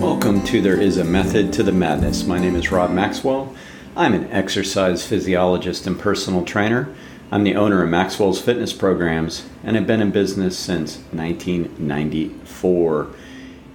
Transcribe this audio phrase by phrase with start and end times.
[0.00, 2.24] Welcome to There Is a Method to the Madness.
[2.24, 3.54] My name is Rob Maxwell.
[3.94, 6.88] I'm an exercise physiologist and personal trainer.
[7.30, 13.08] I'm the owner of Maxwell's Fitness Programs and have been in business since 1994,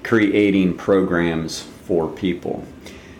[0.01, 2.65] creating programs for people.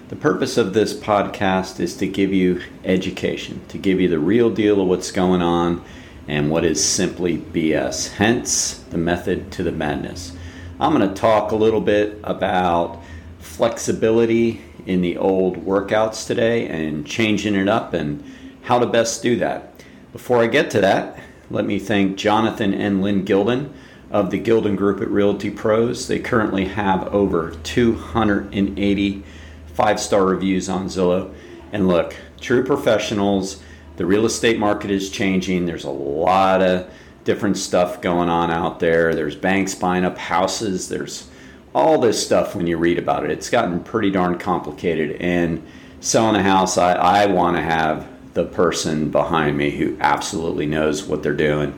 [0.08, 4.50] The purpose of this podcast is to give you education, to give you the real
[4.50, 5.86] deal of what's going on
[6.28, 10.32] and what is simply BS, hence the method to the madness.
[10.78, 13.02] I'm going to talk a little bit about
[13.40, 18.22] flexibility in the old workouts today and changing it up and
[18.64, 19.82] how to best do that.
[20.12, 21.18] Before I get to that,
[21.50, 23.72] let me thank Jonathan and Lynn Gilden
[24.12, 26.10] of the Gilden Group at Realty Pros.
[26.10, 29.24] They currently have over 280
[29.76, 31.34] five star reviews on Zillow.
[31.72, 33.62] And look, true professionals,
[33.96, 35.66] the real estate market is changing.
[35.66, 36.90] There's a lot of
[37.26, 39.14] different stuff going on out there.
[39.14, 40.88] There's banks buying up houses.
[40.88, 41.28] There's
[41.74, 43.32] all this stuff when you read about it.
[43.32, 45.18] It's gotten pretty darn complicated.
[45.20, 45.62] And
[46.00, 51.04] selling a house, I, I want to have the person behind me who absolutely knows
[51.04, 51.78] what they're doing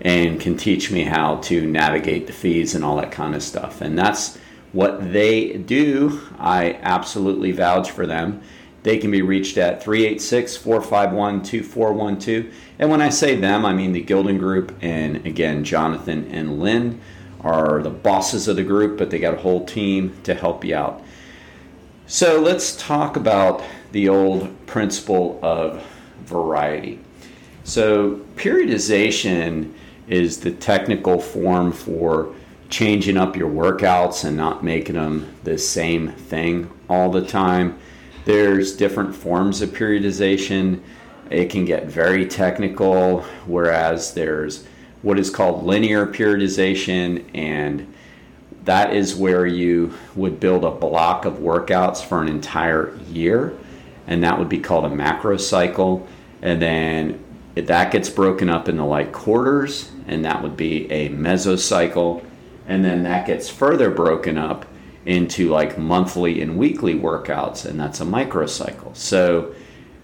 [0.00, 3.80] and can teach me how to navigate the fees and all that kind of stuff.
[3.80, 4.36] And that's
[4.72, 6.20] what they do.
[6.38, 8.42] I absolutely vouch for them.
[8.82, 12.54] They can be reached at 386 451 2412.
[12.78, 14.76] And when I say them, I mean the Gilden Group.
[14.80, 17.00] And again, Jonathan and Lynn
[17.40, 20.74] are the bosses of the group, but they got a whole team to help you
[20.74, 21.02] out.
[22.06, 23.62] So let's talk about
[23.92, 25.84] the old principle of
[26.24, 27.00] variety.
[27.64, 29.74] So, periodization
[30.08, 32.34] is the technical form for
[32.70, 37.78] changing up your workouts and not making them the same thing all the time.
[38.28, 40.82] There's different forms of periodization.
[41.30, 44.66] It can get very technical, whereas there's
[45.00, 47.90] what is called linear periodization, and
[48.66, 53.56] that is where you would build a block of workouts for an entire year,
[54.06, 56.06] and that would be called a macro cycle.
[56.42, 62.22] And then that gets broken up into like quarters, and that would be a mesocycle.
[62.66, 64.66] And then that gets further broken up
[65.08, 68.94] into like monthly and weekly workouts, and that's a microcycle.
[68.94, 69.54] So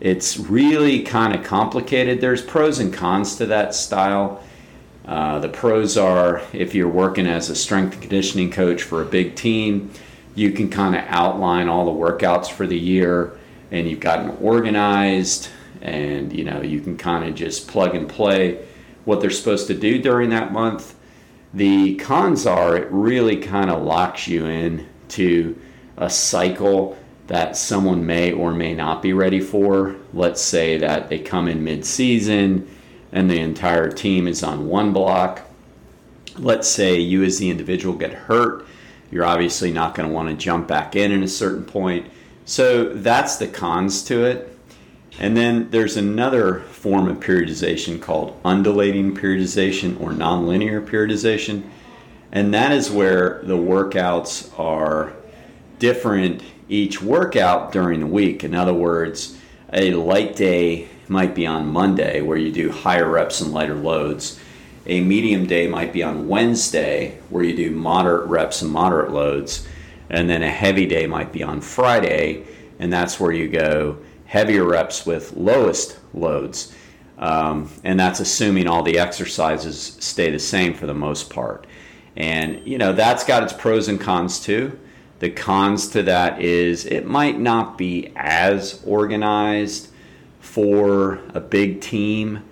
[0.01, 2.23] it's really kind of complicated.
[2.23, 4.43] There's pros and cons to that style.
[5.05, 9.35] Uh, the pros are if you're working as a strength conditioning coach for a big
[9.35, 9.91] team,
[10.35, 13.39] you can kind of outline all the workouts for the year
[13.71, 15.51] and you've got them organized
[15.83, 18.65] and you know you can kind of just plug and play
[19.05, 20.95] what they're supposed to do during that month.
[21.53, 25.59] The cons are it really kind of locks you in to
[25.97, 29.97] a cycle that someone may or may not be ready for.
[30.13, 32.69] Let's say that they come in mid-season
[33.13, 35.43] and the entire team is on one block.
[36.37, 38.67] Let's say you as the individual get hurt.
[39.11, 42.07] You're obviously not going to want to jump back in at a certain point.
[42.45, 44.51] So that's the cons to it.
[45.19, 51.63] And then there's another form of periodization called undulating periodization or nonlinear periodization.
[52.35, 55.13] And that is where the workouts are
[55.79, 58.43] different each workout during the week.
[58.43, 59.39] In other words,
[59.73, 64.41] a light day might be on Monday where you do higher reps and lighter loads.
[64.87, 69.67] A medium day might be on Wednesday where you do moderate reps and moderate loads.
[70.11, 72.45] And then a heavy day might be on Friday,
[72.79, 76.75] and that's where you go heavier reps with lowest loads.
[77.19, 81.67] Um, and that's assuming all the exercises stay the same for the most part.
[82.17, 84.79] And, you know, that's got its pros and cons too.
[85.19, 89.89] The cons to that is it might not be as organized
[90.41, 92.45] for a big team.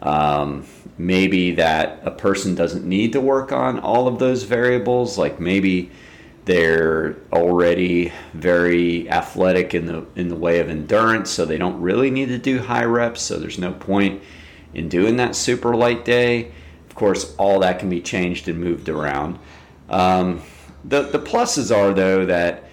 [0.00, 5.18] Um, maybe that a person doesn't need to work on all of those variables.
[5.18, 5.90] Like maybe
[6.44, 12.10] they're already very athletic in the in the way of endurance, so they don't really
[12.10, 13.22] need to do high reps.
[13.22, 14.22] So there's no point
[14.72, 16.52] in doing that super light day.
[16.98, 19.38] Course, all that can be changed and moved around.
[19.88, 20.42] Um,
[20.84, 22.64] the the pluses are though that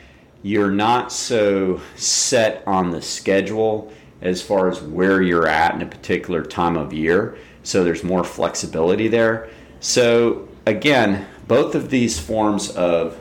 [0.42, 5.86] you're not so set on the schedule as far as where you're at in a
[5.86, 7.38] particular time of year.
[7.62, 9.50] So there's more flexibility there.
[9.80, 13.18] So again, both of these forms of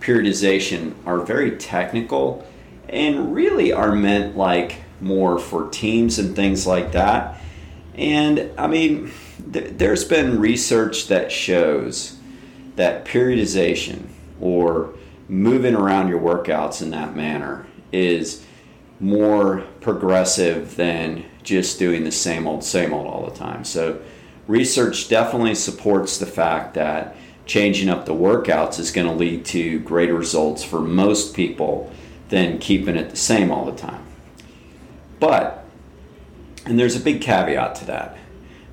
[0.00, 2.46] periodization are very technical
[2.88, 7.38] and really are meant like more for teams and things like that.
[7.94, 9.10] And I mean,
[9.52, 12.16] th- there's been research that shows
[12.76, 14.06] that periodization
[14.40, 14.94] or
[15.28, 18.44] moving around your workouts in that manner is
[19.00, 23.64] more progressive than just doing the same old, same old all the time.
[23.64, 24.00] So,
[24.46, 29.78] research definitely supports the fact that changing up the workouts is going to lead to
[29.80, 31.92] greater results for most people
[32.28, 34.04] than keeping it the same all the time.
[35.18, 35.64] But,
[36.66, 38.18] and there's a big caveat to that,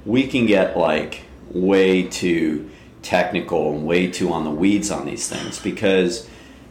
[0.05, 2.69] we can get like way too
[3.01, 6.27] technical and way too on the weeds on these things because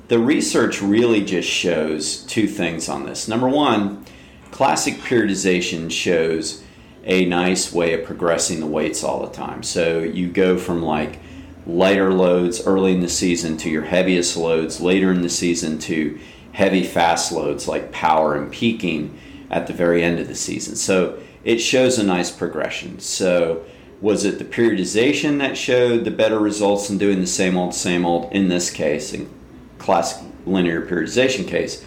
[0.09, 3.29] the research really just shows two things on this.
[3.29, 4.05] Number one,
[4.51, 6.63] classic periodization shows
[7.05, 9.63] a nice way of progressing the weights all the time.
[9.63, 11.21] So you go from like
[11.67, 16.19] lighter loads early in the season to your heaviest loads later in the season to
[16.53, 19.19] heavy fast loads like power and peaking
[19.55, 20.75] at the very end of the season.
[20.75, 22.99] So it shows a nice progression.
[22.99, 23.65] So
[24.01, 28.05] was it the periodization that showed the better results in doing the same old same
[28.05, 29.31] old in this case in
[29.79, 31.85] classic linear periodization case?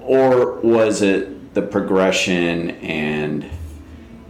[0.00, 3.48] Or was it the progression and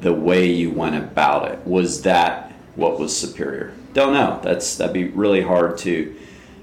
[0.00, 1.64] the way you went about it?
[1.64, 3.72] Was that what was superior?
[3.92, 4.40] Don't know.
[4.42, 6.18] That's that'd be really hard to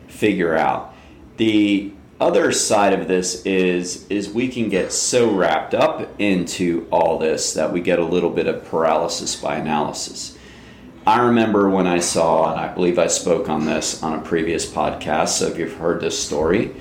[0.08, 0.94] figure out.
[1.38, 7.18] The other side of this is is we can get so wrapped up into all
[7.18, 10.38] this that we get a little bit of paralysis by analysis.
[11.08, 14.66] I remember when I saw, and I believe I spoke on this on a previous
[14.66, 16.76] podcast, so if you've heard this story,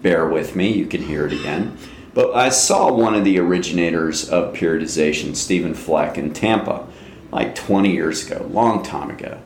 [0.00, 1.76] bear with me, you can hear it again.
[2.14, 6.86] But I saw one of the originators of periodization, Stephen Fleck, in Tampa,
[7.32, 9.40] like 20 years ago, long time ago.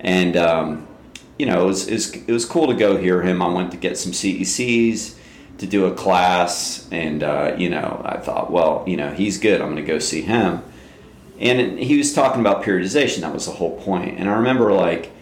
[0.00, 0.87] And um,
[1.38, 3.40] you know, it was, it was, it was cool to go hear him.
[3.40, 5.14] I went to get some CECs
[5.58, 9.60] to do a class, and uh, you know, I thought, well, you know, he's good.
[9.60, 10.62] I'm going to go see him.
[11.40, 13.20] And he was talking about periodization.
[13.20, 14.18] That was the whole point.
[14.18, 15.12] And I remember like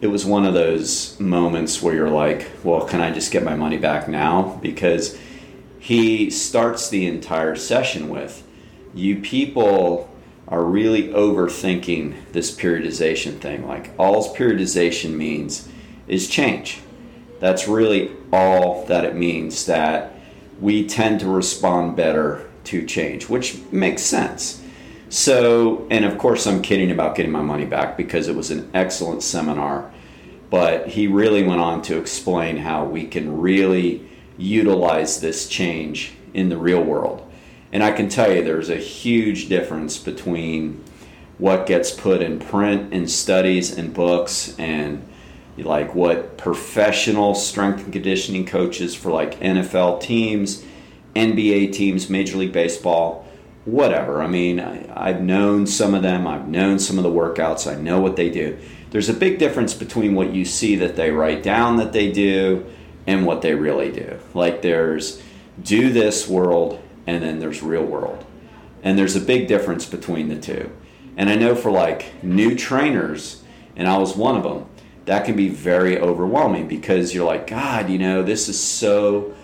[0.00, 3.56] it was one of those moments where you're like, well, can I just get my
[3.56, 4.58] money back now?
[4.62, 5.18] Because
[5.80, 8.44] he starts the entire session with,
[8.94, 10.07] you people
[10.48, 13.66] are really overthinking this periodization thing.
[13.66, 15.68] Like, all periodization means
[16.06, 16.80] is change.
[17.38, 20.14] That's really all that it means, that
[20.60, 24.62] we tend to respond better to change, which makes sense.
[25.10, 28.70] So, and of course, I'm kidding about getting my money back because it was an
[28.74, 29.90] excellent seminar.
[30.50, 34.08] But he really went on to explain how we can really
[34.38, 37.27] utilize this change in the real world
[37.72, 40.82] and I can tell you there's a huge difference between
[41.38, 45.06] what gets put in print and studies and books and
[45.56, 50.64] like what professional strength and conditioning coaches for like NFL teams,
[51.14, 53.26] NBA teams, Major League Baseball,
[53.64, 54.22] whatever.
[54.22, 57.78] I mean, I, have known some of them, I've known some of the workouts, I
[57.80, 58.58] know what they do.
[58.90, 62.64] There's a big difference between what you see that they write down that they do
[63.06, 64.18] and what they really do.
[64.32, 65.20] Like, there's
[65.62, 68.22] do this world and then there's real world.
[68.82, 70.70] And there's a big difference between the two.
[71.16, 73.42] And I know for like new trainers,
[73.74, 74.66] and I was one of them,
[75.06, 79.34] that can be very overwhelming because you're like, God, you know, this is so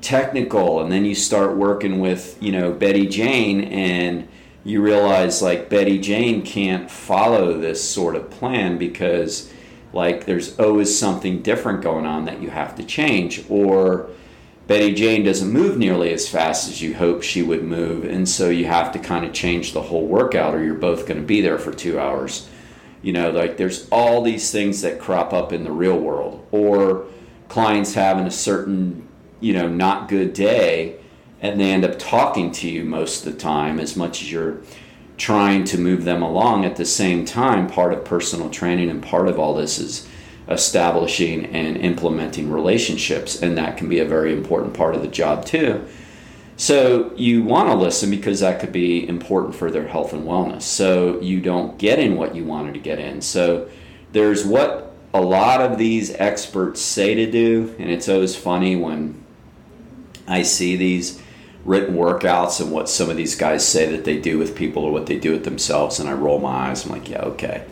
[0.00, 0.80] technical.
[0.80, 4.26] And then you start working with, you know, Betty Jane and
[4.64, 9.52] you realize like Betty Jane can't follow this sort of plan because
[9.92, 14.10] like there's always something different going on that you have to change or
[14.66, 18.48] Betty Jane doesn't move nearly as fast as you hope she would move, and so
[18.48, 21.42] you have to kind of change the whole workout, or you're both going to be
[21.42, 22.48] there for two hours.
[23.02, 27.04] You know, like there's all these things that crop up in the real world, or
[27.48, 29.06] clients having a certain,
[29.40, 30.96] you know, not good day,
[31.42, 34.62] and they end up talking to you most of the time as much as you're
[35.18, 37.66] trying to move them along at the same time.
[37.66, 40.08] Part of personal training and part of all this is
[40.48, 45.44] establishing and implementing relationships, and that can be a very important part of the job
[45.44, 45.86] too.
[46.56, 50.62] So you want to listen because that could be important for their health and wellness.
[50.62, 53.22] So you don't get in what you wanted to get in.
[53.22, 53.68] So
[54.12, 59.22] there's what a lot of these experts say to do, and it's always funny when
[60.28, 61.20] I see these
[61.64, 64.92] written workouts and what some of these guys say that they do with people or
[64.92, 66.84] what they do with themselves, and I roll my eyes.
[66.84, 67.64] I'm like, yeah, okay.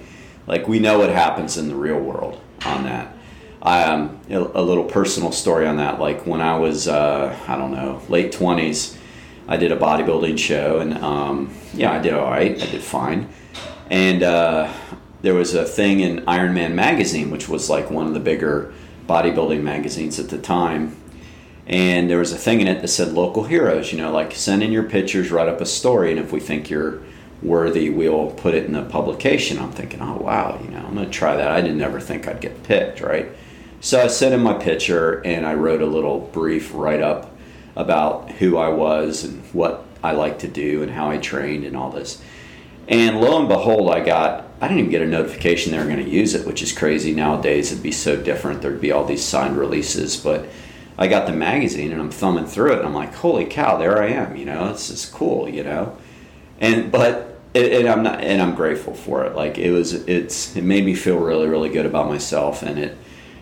[0.46, 3.16] Like we know what happens in the real world on that.
[3.62, 6.00] Um, a little personal story on that.
[6.00, 8.98] Like when I was, uh, I don't know, late twenties,
[9.46, 12.52] I did a bodybuilding show, and um, yeah, I did all right.
[12.60, 13.28] I did fine.
[13.88, 14.72] And uh,
[15.20, 18.72] there was a thing in Iron Man magazine, which was like one of the bigger
[19.06, 20.96] bodybuilding magazines at the time.
[21.66, 23.92] And there was a thing in it that said local heroes.
[23.92, 26.68] You know, like send in your pictures, write up a story, and if we think
[26.68, 27.00] you're
[27.42, 29.58] worthy, we'll put it in the publication.
[29.58, 31.50] I'm thinking, oh wow, you know, I'm gonna try that.
[31.50, 33.28] I didn't ever think I'd get picked, right?
[33.80, 37.36] So I sent in my picture and I wrote a little brief write up
[37.74, 41.76] about who I was and what I like to do and how I trained and
[41.76, 42.22] all this.
[42.88, 46.04] And lo and behold, I got, I didn't even get a notification they were going
[46.04, 47.14] to use it, which is crazy.
[47.14, 48.62] Nowadays, it'd be so different.
[48.62, 50.16] There'd be all these signed releases.
[50.16, 50.46] But
[50.98, 54.02] I got the magazine and I'm thumbing through it and I'm like, holy cow, there
[54.02, 55.96] I am, you know, this is cool, you know?
[56.60, 59.34] And, but, and I'm not, and I'm grateful for it.
[59.34, 62.96] Like it was, it's, it made me feel really, really good about myself and it,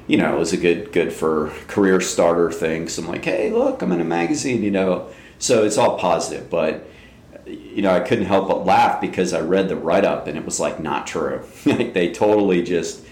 [0.07, 2.89] you know, it was a good, good for career starter thing.
[2.89, 5.09] So I'm like, hey, look, I'm in a magazine, you know?
[5.39, 6.89] So it's all positive, but,
[7.47, 10.45] you know, I couldn't help but laugh because I read the write up and it
[10.45, 11.45] was like not true.
[11.65, 13.05] like they totally just,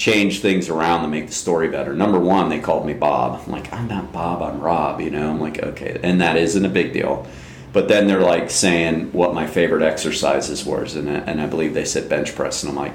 [0.00, 1.92] change things around to make the story better.
[1.92, 3.42] Number one, they called me Bob.
[3.44, 5.28] I'm like, I'm not Bob, I'm Rob, you know?
[5.28, 6.00] I'm like, okay.
[6.02, 7.26] And that isn't a big deal.
[7.72, 10.96] But then they're like saying what my favorite exercises was.
[10.96, 12.62] And, and I believe they said bench press.
[12.62, 12.94] And I'm like,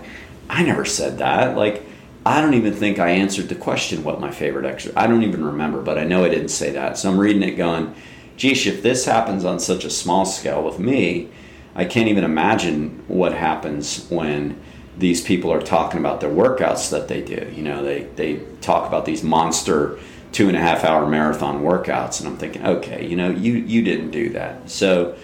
[0.50, 1.56] I never said that.
[1.56, 1.84] Like,
[2.26, 4.98] I don't even think I answered the question what my favorite exercise.
[4.98, 6.98] I don't even remember, but I know I didn't say that.
[6.98, 7.94] So I'm reading it going,
[8.36, 11.30] geez, if this happens on such a small scale with me,
[11.76, 14.60] I can't even imagine what happens when
[14.98, 17.52] these people are talking about their workouts that they do.
[17.54, 20.00] You know, they, they talk about these monster
[20.32, 23.82] two and a half hour marathon workouts, and I'm thinking, okay, you know, you, you
[23.82, 24.70] didn't do that.
[24.70, 25.16] So,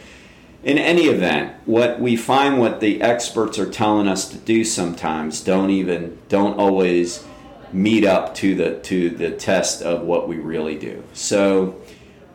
[0.64, 5.42] in any event, what we find what the experts are telling us to do sometimes
[5.42, 7.26] don't even don't always
[7.74, 11.04] meet up to the to the test of what we really do.
[11.14, 11.82] So,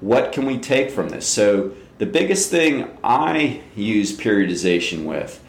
[0.00, 1.26] what can we take from this?
[1.26, 5.42] So, the biggest thing I use periodization with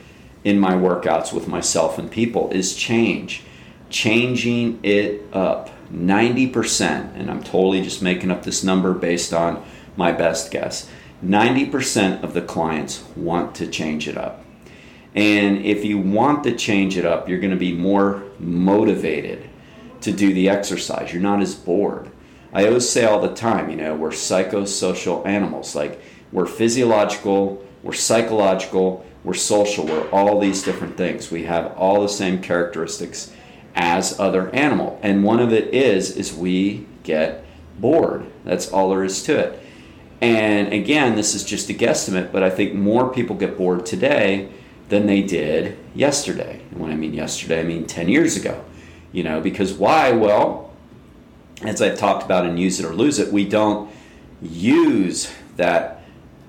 [0.44, 3.44] in my workouts with myself and people is change.
[3.90, 5.70] Changing it up.
[5.92, 9.64] 90%, and I'm totally just making up this number based on
[9.96, 10.90] my best guess.
[11.24, 14.44] 90% of the clients want to change it up.
[15.16, 19.50] And if you want to change it up, you're going to be more motivated
[20.02, 21.12] to do the exercise.
[21.12, 22.12] You're not as bored.
[22.54, 25.76] I always say all the time, you know, we're psychosocial animals.
[25.76, 26.00] Like,
[26.32, 31.32] we're physiological, we're psychological, we're social, we're all these different things.
[31.32, 33.34] We have all the same characteristics
[33.78, 35.00] as other animal.
[35.04, 37.46] And one of it is is we get
[37.80, 38.26] bored.
[38.44, 39.64] That's all there is to it.
[40.20, 44.50] And again, this is just a guesstimate, but I think more people get bored today
[44.90, 46.62] than they did yesterday.
[46.72, 48.66] And when I mean yesterday, I mean 10 years ago.
[49.12, 50.12] You know, because why?
[50.12, 50.74] Well,
[51.62, 53.92] as I've talked about in Use It or Lose It, we don't
[54.42, 56.02] use that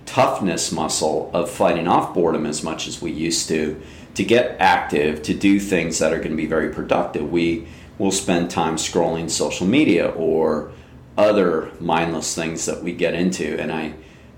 [0.07, 3.81] toughness muscle of fighting off boredom as much as we used to
[4.19, 7.65] to get active to do things that are going to be very productive we
[7.99, 10.73] will spend time scrolling social media or
[11.17, 13.57] other mindless things that we get into.
[13.61, 13.95] And i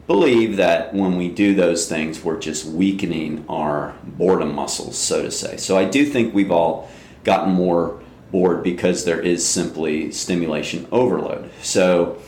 [0.06, 5.30] believe that when we do those things we're just weakening our boredom muscles so to
[5.30, 5.56] say.
[5.56, 6.90] So i do think we've all
[7.24, 11.50] gotten more bored because there is simply stimulation overload.
[11.62, 12.20] So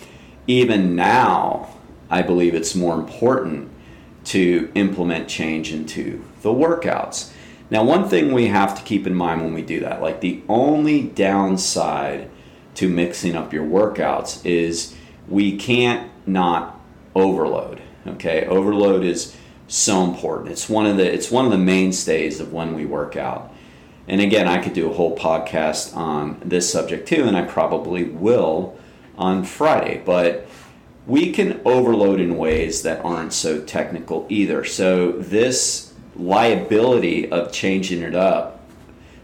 [0.47, 1.76] even now
[2.09, 3.68] I believe it's more important
[4.25, 7.30] to implement change into the workouts.
[7.71, 10.42] Now, one thing we have to keep in mind when we do that, like the
[10.49, 12.28] only downside
[12.75, 14.95] to mixing up your workouts is
[15.28, 16.81] we can't not
[17.14, 17.81] overload.
[18.07, 19.37] Okay, overload is
[19.69, 20.50] so important.
[20.50, 23.52] It's one of the it's one of the mainstays of when we work out.
[24.09, 28.04] And again, I could do a whole podcast on this subject too, and I probably
[28.04, 28.76] will
[29.16, 30.02] on Friday.
[30.04, 30.49] But
[31.07, 34.64] we can overload in ways that aren't so technical either.
[34.64, 38.61] So this liability of changing it up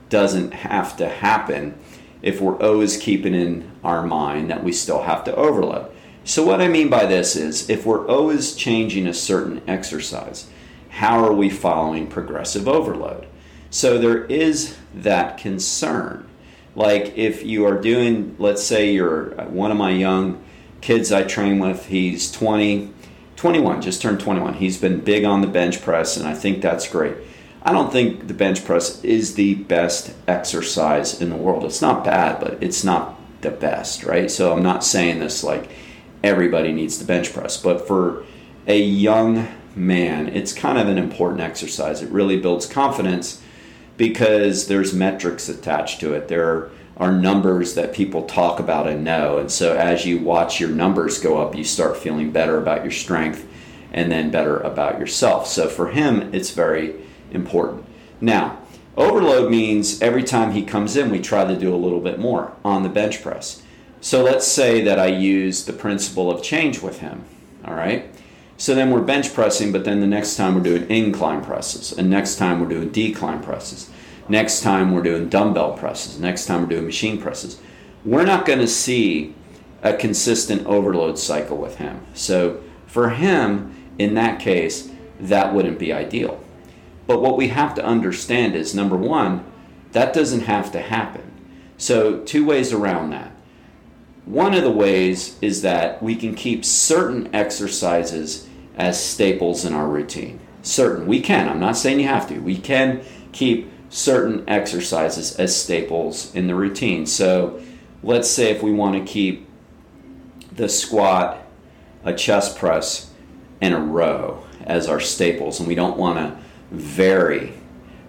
[0.08, 1.78] doesn't have to happen
[2.22, 5.90] if we're always keeping in our mind that we still have to overload.
[6.24, 10.48] So what I mean by this is if we're always changing a certain exercise,
[10.90, 13.26] how are we following progressive overload?
[13.70, 16.28] So there is that concern.
[16.74, 20.42] Like if you are doing, let's say you're uh, one of my young
[20.80, 22.92] kids I train with, he's 20,
[23.38, 24.54] 21, just turned 21.
[24.54, 27.14] He's been big on the bench press, and I think that's great.
[27.62, 31.64] I don't think the bench press is the best exercise in the world.
[31.64, 34.28] It's not bad, but it's not the best, right?
[34.28, 35.70] So I'm not saying this like
[36.24, 38.24] everybody needs the bench press, but for
[38.66, 42.02] a young man, it's kind of an important exercise.
[42.02, 43.40] It really builds confidence
[43.96, 46.26] because there's metrics attached to it.
[46.26, 49.38] There are are numbers that people talk about and know.
[49.38, 52.90] And so as you watch your numbers go up, you start feeling better about your
[52.90, 53.46] strength
[53.92, 55.46] and then better about yourself.
[55.46, 56.94] So for him, it's very
[57.30, 57.86] important.
[58.20, 58.58] Now,
[58.96, 62.52] overload means every time he comes in, we try to do a little bit more
[62.64, 63.62] on the bench press.
[64.00, 67.24] So let's say that I use the principle of change with him.
[67.64, 68.12] All right.
[68.56, 72.10] So then we're bench pressing, but then the next time we're doing incline presses, and
[72.10, 73.88] next time we're doing decline presses.
[74.28, 76.20] Next time we're doing dumbbell presses.
[76.20, 77.60] Next time we're doing machine presses.
[78.04, 79.34] We're not going to see
[79.82, 82.04] a consistent overload cycle with him.
[82.14, 86.42] So for him, in that case, that wouldn't be ideal.
[87.06, 89.44] But what we have to understand is number one,
[89.92, 91.22] that doesn't have to happen.
[91.78, 93.30] So, two ways around that.
[94.26, 99.88] One of the ways is that we can keep certain exercises as staples in our
[99.88, 100.40] routine.
[100.62, 101.48] Certain, we can.
[101.48, 102.40] I'm not saying you have to.
[102.40, 103.00] We can
[103.32, 107.06] keep certain exercises as staples in the routine.
[107.06, 107.60] So,
[108.02, 109.48] let's say if we want to keep
[110.52, 111.42] the squat,
[112.04, 113.10] a chest press,
[113.60, 116.36] and a row as our staples, and we don't want to
[116.70, 117.54] vary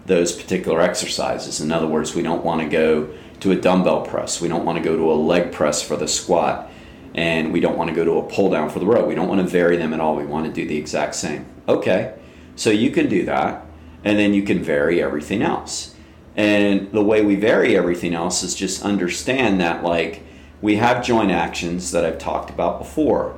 [0.06, 1.62] those particular exercises.
[1.62, 3.10] In other words, we don't want to go
[3.40, 6.08] to a dumbbell press, we don't want to go to a leg press for the
[6.08, 6.70] squat,
[7.16, 9.06] and we don't want to go to a pull down for the row.
[9.06, 10.16] We don't want to vary them at all.
[10.16, 11.46] We want to do the exact same.
[11.68, 12.14] Okay,
[12.56, 13.66] so you can do that,
[14.04, 15.96] and then you can vary everything else.
[16.36, 20.24] And the way we vary everything else is just understand that, like,
[20.62, 23.36] we have joint actions that I've talked about before.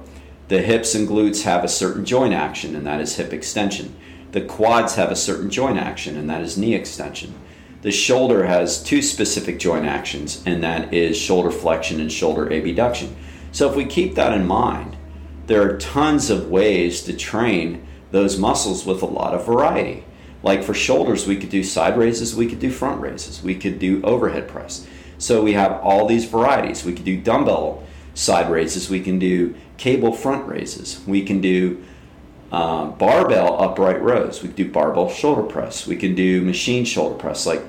[0.48, 3.96] The hips and glutes have a certain joint action, and that is hip extension.
[4.32, 7.34] The quads have a certain joint action, and that is knee extension.
[7.82, 13.16] The shoulder has two specific joint actions, and that is shoulder flexion and shoulder abduction.
[13.52, 14.98] So, if we keep that in mind,
[15.48, 20.04] there are tons of ways to train those muscles with a lot of variety.
[20.44, 23.80] Like for shoulders, we could do side raises, we could do front raises, we could
[23.80, 24.88] do overhead press.
[25.18, 26.84] So we have all these varieties.
[26.84, 27.84] We could do dumbbell
[28.16, 31.84] side raises, we can do cable front raises, we can do
[32.52, 37.16] uh, barbell upright rows, we can do barbell shoulder press, we can do machine shoulder
[37.16, 37.46] press.
[37.46, 37.62] Like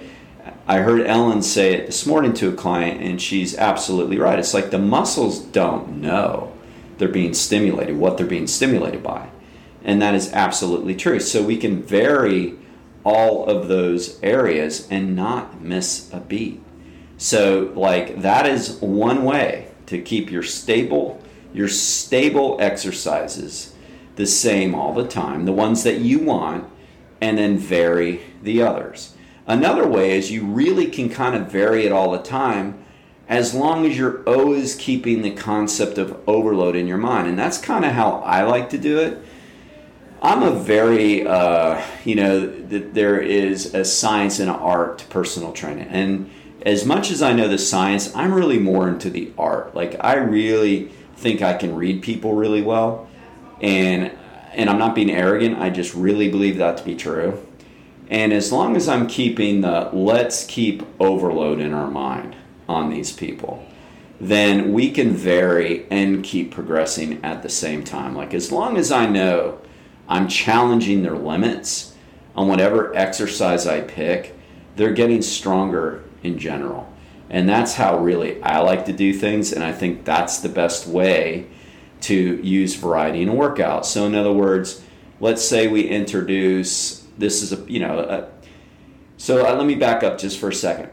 [0.67, 4.38] I heard Ellen say it this morning to a client, and she's absolutely right.
[4.38, 6.52] It's like the muscles don't know
[6.99, 9.29] they're being stimulated, what they're being stimulated by.
[9.85, 11.19] And that is absolutely true.
[11.19, 12.55] So we can vary
[13.04, 16.62] all of those areas and not miss a beat.
[17.18, 21.21] So, like, that is one way to keep your stable,
[21.52, 23.75] your stable exercises
[24.16, 26.68] the same all the time, the ones that you want,
[27.21, 29.14] and then vary the others.
[29.47, 32.82] Another way is you really can kind of vary it all the time
[33.28, 37.28] as long as you're always keeping the concept of overload in your mind.
[37.28, 39.18] And that's kind of how I like to do it.
[40.23, 45.06] I'm a very, uh, you know, that there is a science and an art to
[45.06, 45.89] personal training.
[45.89, 46.30] And
[46.65, 49.75] as much as I know the science, I'm really more into the art.
[49.75, 53.08] Like I really think I can read people really well,
[53.61, 54.13] and
[54.52, 55.58] and I'm not being arrogant.
[55.58, 57.45] I just really believe that to be true.
[58.08, 62.37] And as long as I'm keeping the let's keep overload in our mind
[62.69, 63.67] on these people,
[64.21, 68.15] then we can vary and keep progressing at the same time.
[68.15, 69.61] Like as long as I know
[70.08, 71.95] I'm challenging their limits
[72.34, 74.34] on whatever exercise I pick,
[74.76, 76.93] they're getting stronger in general.
[77.28, 80.86] And that's how really I like to do things, and I think that's the best
[80.86, 81.47] way
[82.02, 83.86] to use variety in a workout.
[83.86, 84.82] So, in other words,
[85.21, 88.28] let's say we introduce this is a you know, a,
[89.17, 90.91] so uh, let me back up just for a second.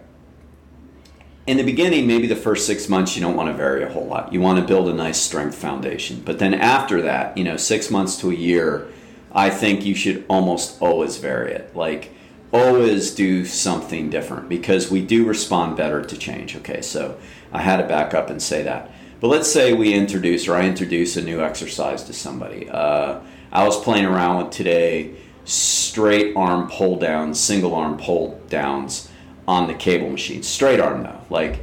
[1.47, 4.05] In the beginning, maybe the first six months, you don't want to vary a whole
[4.05, 4.31] lot.
[4.31, 6.21] You want to build a nice strength foundation.
[6.23, 8.87] But then after that, you know, six months to a year,
[9.31, 11.75] I think you should almost always vary it.
[11.75, 12.11] Like,
[12.51, 16.55] always do something different because we do respond better to change.
[16.57, 17.17] Okay, so
[17.51, 18.91] I had to back up and say that.
[19.19, 22.69] But let's say we introduce or I introduce a new exercise to somebody.
[22.69, 23.19] Uh,
[23.51, 25.15] I was playing around with today
[25.45, 29.09] straight arm pull downs, single arm pull downs
[29.47, 30.43] on the cable machine.
[30.43, 31.21] Straight arm though.
[31.29, 31.59] Like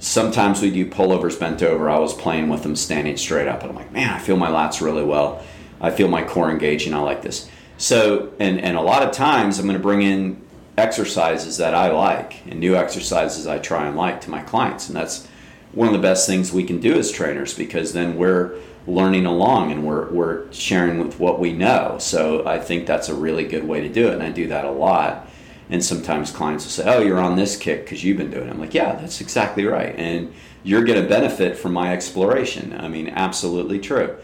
[0.00, 1.88] sometimes we do pullovers bent over.
[1.88, 4.50] I was playing with them standing straight up and I'm like, man, I feel my
[4.50, 5.44] lats really well.
[5.80, 6.94] I feel my core engaging.
[6.94, 7.50] I like this.
[7.78, 10.40] So, and, and a lot of times I'm going to bring in
[10.78, 14.88] exercises that I like and new exercises I try and like to my clients.
[14.88, 15.26] And that's
[15.72, 19.72] one of the best things we can do as trainers because then we're learning along
[19.72, 21.96] and we're, we're sharing with what we know.
[21.98, 24.14] So I think that's a really good way to do it.
[24.14, 25.28] And I do that a lot.
[25.68, 28.50] And sometimes clients will say, Oh, you're on this kick because you've been doing it.
[28.50, 29.94] I'm like, Yeah, that's exactly right.
[29.96, 32.72] And you're going to benefit from my exploration.
[32.78, 34.16] I mean, absolutely true.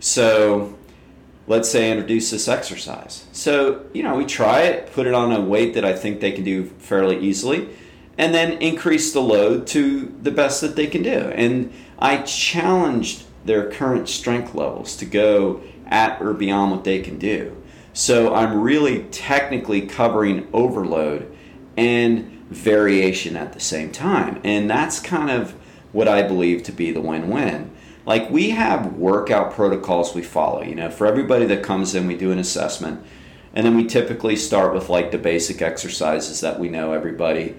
[0.00, 0.78] So
[1.50, 3.26] let's say introduce this exercise.
[3.32, 6.30] So, you know, we try it, put it on a weight that I think they
[6.30, 7.68] can do fairly easily,
[8.16, 11.10] and then increase the load to the best that they can do.
[11.10, 17.18] And I challenged their current strength levels to go at or beyond what they can
[17.18, 17.60] do.
[17.94, 21.36] So I'm really technically covering overload
[21.76, 24.40] and variation at the same time.
[24.44, 25.56] And that's kind of
[25.90, 27.72] what I believe to be the win win
[28.06, 32.16] like we have workout protocols we follow you know for everybody that comes in we
[32.16, 33.02] do an assessment
[33.52, 37.54] and then we typically start with like the basic exercises that we know everybody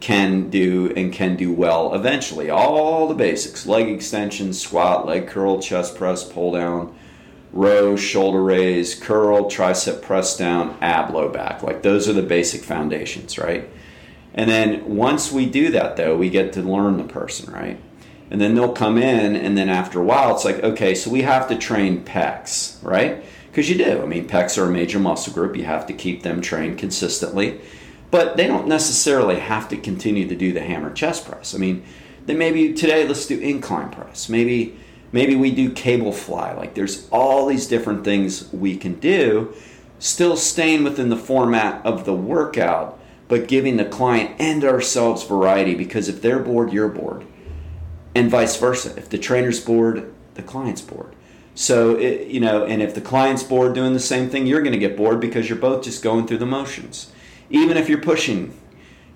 [0.00, 5.60] can do and can do well eventually all the basics leg extension squat leg curl
[5.60, 6.94] chest press pull down
[7.56, 11.62] row, shoulder raise, curl, tricep press down, ab low back.
[11.62, 13.68] Like those are the basic foundations, right?
[14.34, 17.80] And then once we do that, though, we get to learn the person, right?
[18.30, 21.22] And then they'll come in, and then after a while, it's like, okay, so we
[21.22, 23.24] have to train pecs, right?
[23.50, 24.02] Because you do.
[24.02, 25.56] I mean, pecs are a major muscle group.
[25.56, 27.60] You have to keep them trained consistently.
[28.10, 31.54] But they don't necessarily have to continue to do the hammer chest press.
[31.54, 31.84] I mean,
[32.26, 34.28] then maybe today let's do incline press.
[34.28, 34.76] Maybe
[35.12, 36.52] maybe we do cable fly.
[36.52, 39.54] Like there's all these different things we can do,
[39.98, 45.74] still staying within the format of the workout, but giving the client and ourselves variety
[45.74, 47.24] because if they're bored, you're bored.
[48.16, 48.94] And vice versa.
[48.96, 51.14] If the trainer's bored, the client's bored.
[51.54, 54.72] So, it, you know, and if the client's bored doing the same thing, you're going
[54.72, 57.12] to get bored because you're both just going through the motions.
[57.50, 58.58] Even if you're pushing,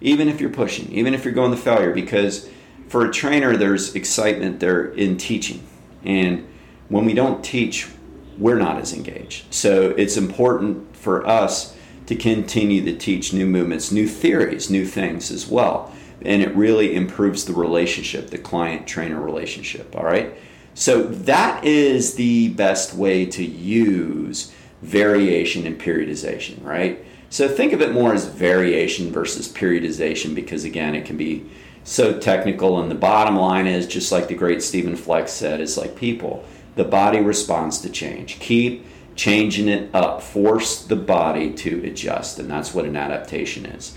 [0.02, 2.50] even if you're pushing, even if you're going to failure, because
[2.88, 5.66] for a trainer, there's excitement there in teaching.
[6.04, 6.46] And
[6.88, 7.88] when we don't teach,
[8.36, 9.52] we're not as engaged.
[9.52, 15.30] So it's important for us to continue to teach new movements, new theories, new things
[15.30, 15.90] as well.
[16.22, 19.96] And it really improves the relationship, the client trainer relationship.
[19.96, 20.34] All right.
[20.74, 24.52] So that is the best way to use
[24.82, 27.04] variation and periodization, right?
[27.28, 31.46] So think of it more as variation versus periodization because, again, it can be
[31.84, 32.80] so technical.
[32.80, 36.44] And the bottom line is just like the great Stephen Fleck said, it's like people,
[36.76, 38.38] the body responds to change.
[38.40, 43.94] Keep changing it up, force the body to adjust, and that's what an adaptation is.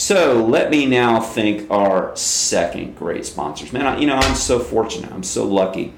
[0.00, 3.70] So let me now thank our second great sponsors.
[3.70, 5.12] Man, I, you know, I'm so fortunate.
[5.12, 5.92] I'm so lucky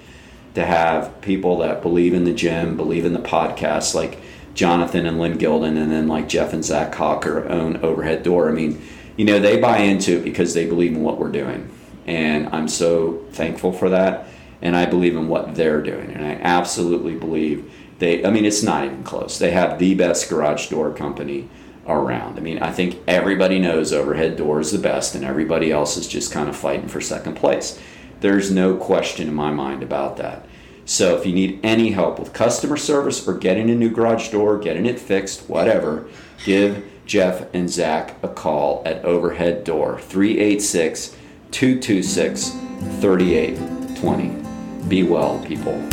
[0.55, 4.19] to have people that believe in the gym, believe in the podcast, like
[4.55, 8.49] Jonathan and Lynn Gilden, and then like Jeff and Zach Cocker own Overhead Door.
[8.49, 8.83] I mean,
[9.17, 11.71] you know, they buy into it because they believe in what we're doing.
[12.05, 14.27] And I'm so thankful for that.
[14.63, 16.11] And I believe in what they're doing.
[16.11, 19.39] And I absolutely believe they, I mean, it's not even close.
[19.39, 21.49] They have the best garage door company
[21.87, 22.39] around.
[22.39, 26.07] I mean, I think everybody knows overhead door is the best, and everybody else is
[26.07, 27.79] just kind of fighting for second place.
[28.21, 30.47] There's no question in my mind about that.
[30.85, 34.59] So if you need any help with customer service or getting a new garage door,
[34.59, 36.09] getting it fixed, whatever,
[36.45, 41.17] give Jeff and Zach a call at Overhead Door 386
[41.51, 42.51] 226
[43.01, 44.89] 3820.
[44.89, 45.89] Be well, people.